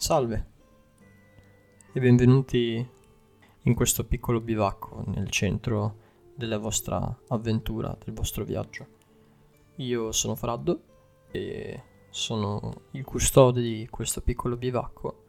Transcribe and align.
Salve 0.00 0.46
e 1.92 2.00
benvenuti 2.00 2.88
in 3.64 3.74
questo 3.74 4.06
piccolo 4.06 4.40
bivacco 4.40 5.04
nel 5.08 5.28
centro 5.28 5.96
della 6.34 6.56
vostra 6.56 7.20
avventura, 7.28 7.94
del 8.02 8.14
vostro 8.14 8.44
viaggio. 8.44 8.86
Io 9.76 10.10
sono 10.12 10.36
Fraddo 10.36 10.80
e 11.30 11.82
sono 12.08 12.84
il 12.92 13.04
custode 13.04 13.60
di 13.60 13.88
questo 13.90 14.22
piccolo 14.22 14.56
bivacco 14.56 15.24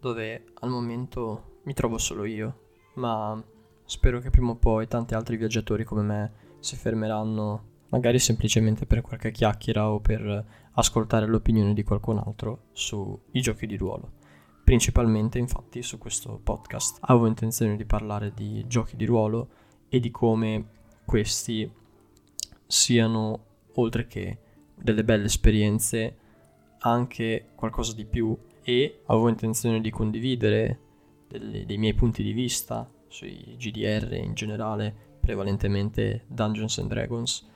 dove 0.00 0.44
al 0.54 0.70
momento 0.70 1.58
mi 1.64 1.74
trovo 1.74 1.98
solo 1.98 2.24
io, 2.24 2.60
ma 2.94 3.40
spero 3.84 4.20
che 4.20 4.30
prima 4.30 4.52
o 4.52 4.56
poi 4.56 4.88
tanti 4.88 5.12
altri 5.12 5.36
viaggiatori 5.36 5.84
come 5.84 6.02
me 6.02 6.32
si 6.60 6.76
fermeranno 6.76 7.72
magari 7.94 8.18
semplicemente 8.18 8.86
per 8.86 9.02
qualche 9.02 9.30
chiacchiera 9.30 9.88
o 9.88 10.00
per 10.00 10.44
ascoltare 10.72 11.26
l'opinione 11.26 11.74
di 11.74 11.84
qualcun 11.84 12.18
altro 12.18 12.64
sui 12.72 13.40
giochi 13.40 13.68
di 13.68 13.76
ruolo. 13.76 14.14
Principalmente, 14.64 15.38
infatti, 15.38 15.80
su 15.80 15.96
questo 15.96 16.40
podcast 16.42 16.98
avevo 17.02 17.28
intenzione 17.28 17.76
di 17.76 17.84
parlare 17.84 18.32
di 18.34 18.64
giochi 18.66 18.96
di 18.96 19.04
ruolo 19.04 19.48
e 19.88 20.00
di 20.00 20.10
come 20.10 20.70
questi 21.04 21.70
siano, 22.66 23.44
oltre 23.74 24.08
che 24.08 24.38
delle 24.74 25.04
belle 25.04 25.26
esperienze, 25.26 26.16
anche 26.80 27.50
qualcosa 27.54 27.94
di 27.94 28.06
più 28.06 28.36
e 28.64 29.02
avevo 29.06 29.28
intenzione 29.28 29.80
di 29.80 29.90
condividere 29.90 30.80
delle, 31.28 31.64
dei 31.64 31.78
miei 31.78 31.94
punti 31.94 32.24
di 32.24 32.32
vista 32.32 32.90
sui 33.06 33.54
GDR 33.56 34.12
in 34.14 34.34
generale, 34.34 34.92
prevalentemente 35.20 36.24
Dungeons 36.26 36.78
and 36.78 36.88
Dragons, 36.88 37.52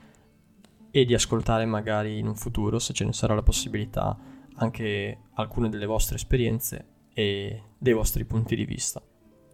e 0.91 1.05
di 1.05 1.13
ascoltare 1.13 1.65
magari 1.65 2.17
in 2.17 2.27
un 2.27 2.35
futuro, 2.35 2.79
se 2.79 2.93
ce 2.93 3.05
ne 3.05 3.13
sarà 3.13 3.35
la 3.35 3.43
possibilità, 3.43 4.17
anche 4.55 5.19
alcune 5.35 5.69
delle 5.69 5.85
vostre 5.85 6.15
esperienze 6.15 6.85
e 7.13 7.63
dei 7.77 7.93
vostri 7.93 8.25
punti 8.25 8.55
di 8.55 8.65
vista. 8.65 9.01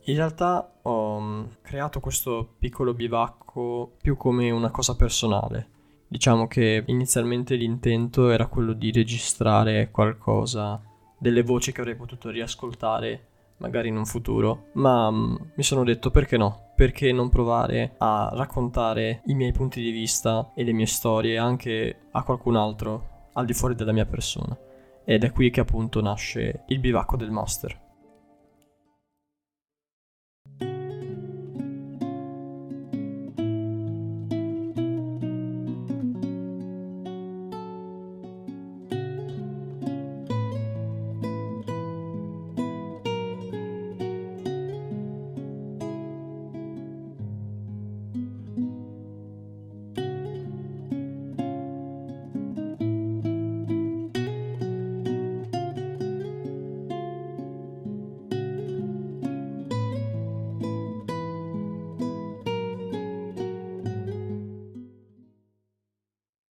In 0.08 0.16
realtà 0.16 0.80
ho 0.84 1.20
mm, 1.20 1.44
creato 1.62 2.00
questo 2.00 2.56
piccolo 2.60 2.94
bivacco 2.94 3.96
più 4.02 4.16
come 4.18 4.52
una 4.52 4.70
cosa 4.70 4.96
personale. 4.96 5.70
Diciamo 6.08 6.48
che 6.48 6.84
inizialmente 6.86 7.56
l'intento 7.56 8.30
era 8.30 8.48
quello 8.48 8.74
di 8.74 8.92
registrare 8.92 9.90
qualcosa, 9.90 10.80
delle 11.18 11.42
voci 11.42 11.72
che 11.72 11.82
avrei 11.82 11.96
potuto 11.96 12.30
riascoltare 12.30 13.30
magari 13.58 13.88
in 13.88 13.98
un 13.98 14.06
futuro, 14.06 14.68
ma 14.74 15.08
um, 15.08 15.52
mi 15.56 15.64
sono 15.64 15.84
detto 15.84 16.12
perché 16.12 16.38
no? 16.38 16.65
Perché 16.76 17.12
non 17.12 17.30
provare 17.30 17.96
a 18.00 18.32
raccontare 18.34 19.22
i 19.26 19.34
miei 19.34 19.54
punti 19.54 19.82
di 19.82 19.92
vista 19.92 20.52
e 20.54 20.64
le 20.64 20.74
mie 20.74 20.86
storie 20.86 21.38
anche 21.38 22.08
a 22.12 22.24
qualcun 22.24 22.58
altro 22.58 23.30
al 23.34 23.46
di 23.46 23.54
fuori 23.54 23.76
della 23.76 23.94
mia 23.94 24.06
persona. 24.06 24.58
Ed 25.06 25.24
è 25.24 25.32
qui 25.32 25.50
che 25.52 25.62
appunto 25.62 26.02
nasce 26.02 26.64
il 26.68 26.80
bivacco 26.80 27.16
del 27.16 27.32
master. 27.32 27.85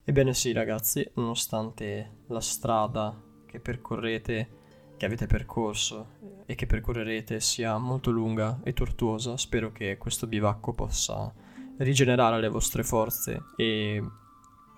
Ebbene 0.06 0.34
sì 0.34 0.52
ragazzi, 0.52 1.10
nonostante 1.16 2.24
la 2.28 2.42
strada 2.42 3.18
che 3.46 3.62
percorrete, 3.62 4.50
che 4.98 5.06
avete 5.06 5.28
percorso 5.28 6.44
e 6.46 6.56
che 6.56 6.66
percorrerete 6.66 7.40
sia 7.40 7.78
molto 7.78 8.12
lunga 8.12 8.60
e 8.64 8.74
tortuosa, 8.74 9.38
spero 9.38 9.72
che 9.72 9.98
questo 9.98 10.28
bivacco 10.28 10.74
possa 10.74 11.34
rigenerare 11.78 12.42
le 12.42 12.50
vostre 12.50 12.84
forze 12.84 13.44
e 13.56 14.04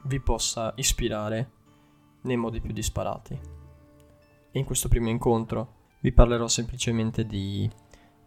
vi 0.04 0.20
possa 0.20 0.74
ispirare 0.76 1.52
nei 2.22 2.38
modi 2.38 2.62
più 2.62 2.72
disparati. 2.72 3.34
E 4.52 4.60
in 4.60 4.66
questo 4.66 4.90
primo 4.90 5.10
incontro 5.10 5.74
vi 6.02 6.12
parlerò 6.12 6.48
semplicemente 6.48 7.26
di 7.26 7.68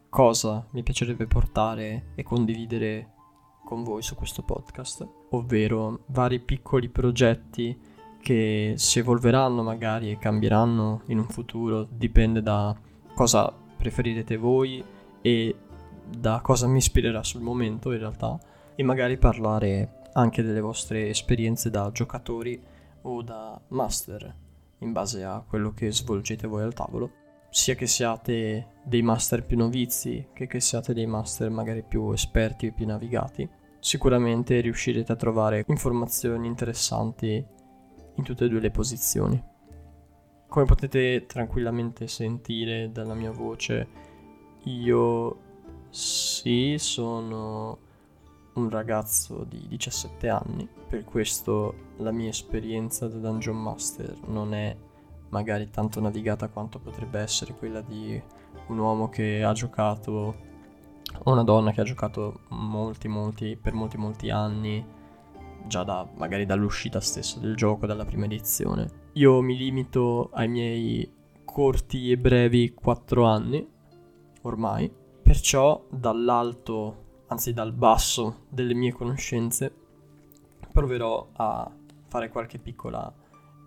cosa 0.08 0.66
mi 0.72 0.82
piacerebbe 0.82 1.26
portare 1.28 2.12
e 2.16 2.24
condividere 2.24 3.12
con 3.64 3.82
voi 3.84 4.02
su 4.02 4.14
questo 4.14 4.42
podcast, 4.42 5.06
ovvero 5.30 6.00
vari 6.06 6.40
piccoli 6.40 6.88
progetti 6.88 7.78
che 8.20 8.74
si 8.76 8.98
evolveranno 8.98 9.62
magari 9.62 10.10
e 10.10 10.18
cambieranno 10.18 11.02
in 11.06 11.18
un 11.18 11.28
futuro, 11.28 11.86
dipende 11.90 12.42
da 12.42 12.76
cosa 13.14 13.52
preferirete 13.76 14.36
voi 14.36 14.82
e 15.20 15.56
da 16.08 16.40
cosa 16.42 16.66
mi 16.66 16.78
ispirerà 16.78 17.22
sul 17.22 17.42
momento 17.42 17.92
in 17.92 17.98
realtà 17.98 18.38
e 18.74 18.82
magari 18.82 19.18
parlare 19.18 20.02
anche 20.14 20.42
delle 20.42 20.60
vostre 20.60 21.08
esperienze 21.08 21.70
da 21.70 21.90
giocatori 21.92 22.60
o 23.02 23.22
da 23.22 23.60
master 23.68 24.34
in 24.78 24.92
base 24.92 25.24
a 25.24 25.44
quello 25.46 25.72
che 25.72 25.92
svolgete 25.92 26.46
voi 26.46 26.62
al 26.62 26.74
tavolo 26.74 27.10
sia 27.58 27.74
che 27.74 27.88
siate 27.88 28.74
dei 28.84 29.02
master 29.02 29.44
più 29.44 29.56
novizi 29.56 30.28
che 30.32 30.46
che 30.46 30.60
siate 30.60 30.94
dei 30.94 31.06
master 31.06 31.50
magari 31.50 31.82
più 31.82 32.12
esperti 32.12 32.66
e 32.66 32.72
più 32.72 32.86
navigati 32.86 33.48
sicuramente 33.80 34.60
riuscirete 34.60 35.10
a 35.10 35.16
trovare 35.16 35.64
informazioni 35.66 36.46
interessanti 36.46 37.44
in 38.14 38.22
tutte 38.22 38.44
e 38.44 38.48
due 38.48 38.60
le 38.60 38.70
posizioni. 38.70 39.42
Come 40.46 40.64
potete 40.66 41.26
tranquillamente 41.26 42.06
sentire 42.06 42.92
dalla 42.92 43.14
mia 43.14 43.32
voce, 43.32 43.88
io 44.64 45.38
sì, 45.90 46.76
sono 46.78 47.78
un 48.54 48.70
ragazzo 48.70 49.42
di 49.42 49.66
17 49.68 50.28
anni, 50.28 50.68
per 50.88 51.02
questo 51.04 51.74
la 51.96 52.12
mia 52.12 52.28
esperienza 52.28 53.08
da 53.08 53.18
Dungeon 53.18 53.60
Master 53.60 54.16
non 54.26 54.54
è 54.54 54.76
magari 55.30 55.70
tanto 55.70 56.00
navigata 56.00 56.48
quanto 56.48 56.78
potrebbe 56.78 57.20
essere 57.20 57.54
quella 57.54 57.80
di 57.80 58.20
un 58.68 58.78
uomo 58.78 59.08
che 59.08 59.42
ha 59.42 59.52
giocato 59.52 60.46
ho 61.24 61.32
una 61.32 61.42
donna 61.42 61.72
che 61.72 61.80
ha 61.80 61.84
giocato 61.84 62.40
molti, 62.48 63.08
molti, 63.08 63.56
per 63.56 63.72
molti, 63.72 63.96
molti 63.96 64.30
anni, 64.30 64.84
già 65.66 65.82
da, 65.82 66.08
magari 66.16 66.46
dall'uscita 66.46 67.00
stessa 67.00 67.40
del 67.40 67.56
gioco, 67.56 67.86
dalla 67.86 68.04
prima 68.04 68.26
edizione. 68.26 69.06
Io 69.14 69.40
mi 69.40 69.56
limito 69.56 70.30
ai 70.32 70.48
miei 70.48 71.12
corti 71.44 72.10
e 72.10 72.18
brevi 72.18 72.72
4 72.74 73.24
anni, 73.24 73.66
ormai, 74.42 74.92
perciò 75.22 75.84
dall'alto, 75.90 77.24
anzi 77.28 77.52
dal 77.52 77.72
basso 77.72 78.44
delle 78.48 78.74
mie 78.74 78.92
conoscenze, 78.92 79.74
proverò 80.72 81.28
a 81.32 81.70
fare 82.06 82.28
qualche 82.28 82.58
piccola 82.58 83.12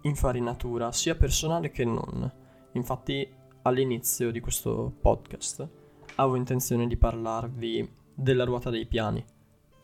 infarinatura, 0.01 0.91
sia 0.91 1.15
personale 1.15 1.71
che 1.71 1.85
non. 1.85 2.31
Infatti 2.73 3.27
all'inizio 3.63 4.31
di 4.31 4.39
questo 4.39 4.93
podcast 5.01 5.67
avevo 6.15 6.35
intenzione 6.35 6.87
di 6.87 6.97
parlarvi 6.97 7.89
della 8.13 8.43
ruota 8.43 8.69
dei 8.69 8.85
piani, 8.85 9.23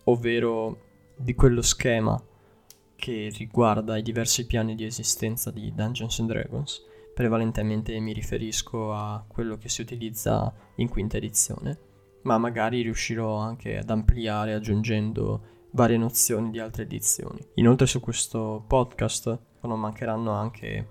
ovvero 0.05 0.85
di 1.15 1.33
quello 1.33 1.61
schema 1.61 2.21
che 2.95 3.31
riguarda 3.37 3.97
i 3.97 4.01
diversi 4.01 4.45
piani 4.45 4.75
di 4.75 4.83
esistenza 4.83 5.51
di 5.51 5.73
Dungeons 5.73 6.19
and 6.19 6.29
Dragons. 6.29 6.83
Prevalentemente 7.13 7.97
mi 7.99 8.13
riferisco 8.13 8.93
a 8.93 9.23
quello 9.27 9.57
che 9.57 9.69
si 9.69 9.81
utilizza 9.81 10.53
in 10.75 10.89
quinta 10.89 11.17
edizione, 11.17 11.79
ma 12.23 12.37
magari 12.37 12.81
riuscirò 12.81 13.37
anche 13.37 13.77
ad 13.77 13.89
ampliare 13.89 14.53
aggiungendo 14.53 15.55
varie 15.71 15.97
nozioni 15.97 16.49
di 16.51 16.59
altre 16.59 16.83
edizioni. 16.83 17.39
Inoltre 17.55 17.87
su 17.87 17.99
questo 17.99 18.63
podcast 18.67 19.39
non 19.67 19.79
mancheranno 19.79 20.31
anche 20.31 20.87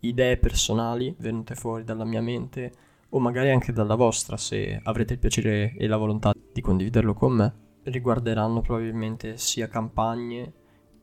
idee 0.00 0.36
personali 0.36 1.14
venute 1.18 1.54
fuori 1.54 1.84
dalla 1.84 2.04
mia 2.04 2.20
mente 2.20 2.72
o 3.10 3.20
magari 3.20 3.50
anche 3.50 3.72
dalla 3.72 3.94
vostra 3.94 4.36
se 4.36 4.80
avrete 4.82 5.12
il 5.12 5.18
piacere 5.20 5.74
e 5.76 5.86
la 5.86 5.96
volontà 5.96 6.32
di 6.52 6.60
condividerlo 6.60 7.14
con 7.14 7.32
me, 7.32 7.54
riguarderanno 7.84 8.60
probabilmente 8.60 9.36
sia 9.36 9.68
campagne 9.68 10.52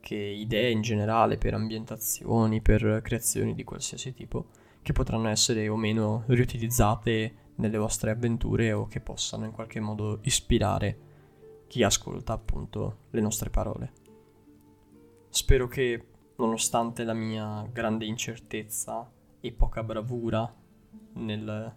che 0.01 0.15
idee 0.15 0.71
in 0.71 0.81
generale 0.81 1.37
per 1.37 1.53
ambientazioni, 1.53 2.61
per 2.61 2.99
creazioni 3.01 3.53
di 3.53 3.63
qualsiasi 3.63 4.13
tipo, 4.13 4.47
che 4.81 4.91
potranno 4.91 5.29
essere 5.29 5.69
o 5.69 5.77
meno 5.77 6.23
riutilizzate 6.27 7.35
nelle 7.55 7.77
vostre 7.77 8.11
avventure 8.11 8.73
o 8.73 8.87
che 8.87 8.99
possano 8.99 9.45
in 9.45 9.51
qualche 9.51 9.79
modo 9.79 10.19
ispirare 10.23 11.09
chi 11.67 11.83
ascolta 11.83 12.33
appunto 12.33 12.97
le 13.11 13.21
nostre 13.21 13.49
parole. 13.49 13.93
Spero 15.29 15.67
che, 15.67 16.07
nonostante 16.41 17.03
la 17.03 17.13
mia 17.13 17.67
grande 17.71 18.05
incertezza 18.05 19.07
e 19.39 19.51
poca 19.51 19.83
bravura 19.83 20.51
nel 21.13 21.75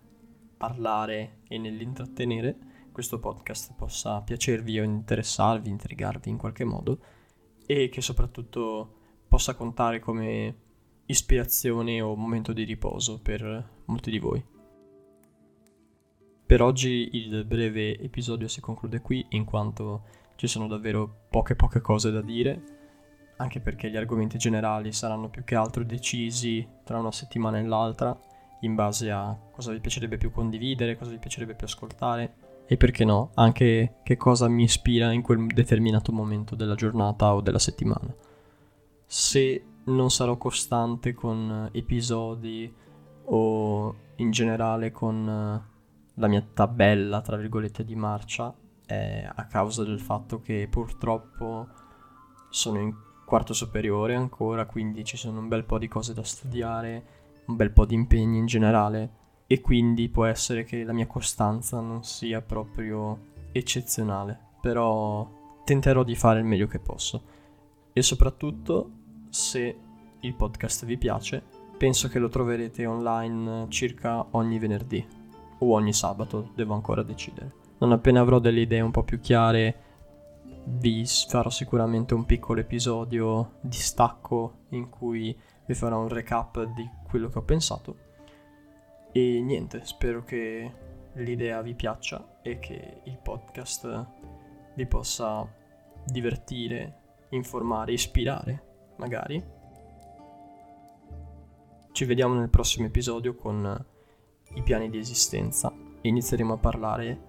parlare 0.57 1.41
e 1.47 1.59
nell'intrattenere, 1.59 2.57
questo 2.91 3.21
podcast 3.21 3.75
possa 3.75 4.23
piacervi 4.23 4.81
o 4.81 4.85
interessarvi, 4.85 5.69
intrigarvi 5.69 6.31
in 6.31 6.39
qualche 6.39 6.65
modo 6.65 6.99
e 7.67 7.91
che 7.91 8.01
soprattutto 8.01 9.01
possa 9.29 9.55
contare 9.55 9.99
come 9.99 10.63
ispirazione 11.07 12.01
o 12.01 12.15
momento 12.15 12.55
di 12.55 12.65
riposo 12.65 13.21
per 13.21 13.83
molti 13.85 14.11
di 14.11 14.19
voi. 14.19 14.43
Per 16.47 16.63
oggi 16.63 17.11
il 17.13 17.45
breve 17.45 17.99
episodio 17.99 18.49
si 18.49 18.63
conclude 18.63 19.01
qui 19.01 19.27
in 19.31 19.45
quanto 19.45 20.05
ci 20.37 20.47
sono 20.47 20.67
davvero 20.67 21.27
poche 21.29 21.55
poche 21.55 21.83
cose 21.83 22.11
da 22.11 22.23
dire, 22.23 22.84
anche 23.37 23.61
perché 23.61 23.91
gli 23.91 23.97
argomenti 23.97 24.39
generali 24.39 24.93
saranno 24.93 25.29
più 25.29 25.45
che 25.45 25.55
altro 25.55 25.85
decisi 25.85 26.67
tra 26.85 26.99
una 26.99 27.13
settimana 27.13 27.59
e 27.59 27.65
l'altra 27.65 28.17
in 28.61 28.75
base 28.75 29.11
a 29.11 29.37
cosa 29.51 29.73
vi 29.73 29.81
piacerebbe 29.81 30.17
più 30.17 30.31
condividere, 30.31 30.97
cosa 30.97 31.11
vi 31.11 31.19
piacerebbe 31.19 31.55
più 31.55 31.67
ascoltare 31.67 32.45
e 32.67 32.77
perché 32.77 33.05
no, 33.05 33.31
anche 33.35 33.97
che 34.03 34.17
cosa 34.17 34.49
mi 34.49 34.63
ispira 34.63 35.13
in 35.13 35.21
quel 35.21 35.47
determinato 35.47 36.13
momento 36.13 36.55
della 36.55 36.75
giornata 36.75 37.35
o 37.35 37.43
della 37.43 37.59
settimana. 37.59 38.15
Se 39.05 39.65
non 39.85 40.11
sarò 40.11 40.39
costante 40.39 41.13
con 41.13 41.69
episodi 41.73 42.73
o 43.27 43.97
in 44.17 44.31
generale 44.31 44.93
con 44.93 45.63
la 46.15 46.27
mia 46.27 46.47
tabella, 46.55 47.21
tra 47.21 47.37
virgolette, 47.37 47.85
di 47.85 47.95
marcia, 47.95 48.55
è 48.87 49.29
a 49.31 49.47
causa 49.47 49.85
del 49.85 50.01
fatto 50.01 50.41
che 50.41 50.67
purtroppo 50.71 51.69
sono 52.49 52.79
in 52.79 52.95
quarto 53.35 53.53
superiore 53.53 54.15
ancora, 54.15 54.65
quindi 54.65 55.03
ci 55.03 55.17
sono 55.17 55.41
un 55.41 55.49
bel 55.49 55.65
po' 55.65 55.77
di 55.77 55.89
cose 55.89 56.15
da 56.15 56.23
studiare, 56.23 57.03
un 57.47 57.57
bel 57.57 57.73
po' 57.73 57.85
di 57.85 57.97
impegni 57.97 58.39
in 58.39 58.47
generale 58.47 59.11
e 59.49 59.61
quindi 59.61 60.09
può 60.09 60.25
essere 60.25 60.63
che 60.63 60.85
la 60.85 60.93
mia 60.93 61.09
costanza 61.09 61.81
non 61.81 62.05
sia 62.05 62.41
proprio 62.43 63.33
eccezionale, 63.51 64.39
però 64.61 65.29
tenterò 65.65 66.05
di 66.05 66.15
fare 66.15 66.39
il 66.39 66.45
meglio 66.45 66.69
che 66.69 66.79
posso. 66.79 67.25
E 67.93 68.03
soprattutto, 68.03 68.91
se 69.31 69.79
il 70.21 70.35
podcast 70.35 70.85
vi 70.85 70.97
piace, 70.97 71.43
penso 71.77 72.07
che 72.07 72.21
lo 72.21 72.29
troverete 72.29 72.87
online 72.87 73.67
circa 73.69 74.25
ogni 74.31 74.61
venerdì 74.61 75.05
o 75.59 75.73
ogni 75.73 75.93
sabato, 75.93 76.53
devo 76.55 76.75
ancora 76.75 77.03
decidere. 77.03 77.53
Non 77.79 77.91
appena 77.91 78.21
avrò 78.21 78.39
delle 78.39 78.61
idee 78.61 78.81
un 78.81 78.93
po' 78.93 79.03
più 79.03 79.19
chiare, 79.19 79.84
vi 80.67 81.05
farò 81.07 81.51
sicuramente 81.51 82.15
un 82.15 82.25
piccolo 82.25 82.61
episodio 82.61 83.59
di 83.61 83.77
stacco 83.77 84.65
in 84.71 84.89
cui 84.89 85.37
vi 85.67 85.75
farò 85.75 86.01
un 86.01 86.09
recap 86.09 86.63
di 86.75 86.89
quello 87.09 87.29
che 87.29 87.39
ho 87.39 87.43
pensato 87.43 88.05
e 89.17 89.41
niente, 89.41 89.85
spero 89.85 90.25
che 90.25 90.73
l'idea 91.13 91.63
vi 91.63 91.75
piaccia 91.75 92.41
e 92.43 92.59
che 92.59 93.01
il 93.05 93.17
podcast 93.23 94.07
vi 94.75 94.87
possa 94.87 95.49
divertire, 96.05 97.27
informare, 97.29 97.93
ispirare, 97.93 98.63
magari. 98.97 99.41
Ci 101.93 102.05
vediamo 102.07 102.35
nel 102.35 102.51
prossimo 102.51 102.89
episodio 102.89 103.37
con 103.37 103.87
i 104.55 104.63
piani 104.65 104.91
di 104.91 104.99
esistenza 104.99 105.73
e 106.01 106.09
inizieremo 106.09 106.55
a 106.55 106.59
parlare 106.59 107.21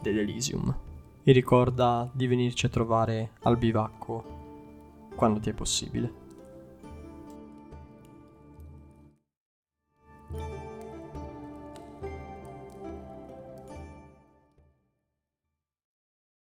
dell'Elysium. 0.00 0.81
E 1.24 1.30
ricorda 1.30 2.10
di 2.12 2.26
venirci 2.26 2.66
a 2.66 2.68
trovare 2.68 3.34
al 3.42 3.56
bivacco 3.56 5.10
quando 5.14 5.38
ti 5.38 5.50
è 5.50 5.52
possibile. 5.52 6.12